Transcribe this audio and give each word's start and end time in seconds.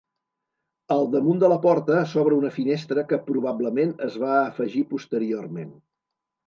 Al 0.95 1.05
damunt 1.15 1.43
de 1.43 1.51
la 1.51 1.59
porta 1.67 1.99
s'obre 2.13 2.39
una 2.39 2.51
finestra 2.57 3.05
que 3.13 3.23
probablement 3.29 3.95
es 4.09 4.21
va 4.27 4.35
afegir 4.51 4.87
posteriorment. 4.97 5.75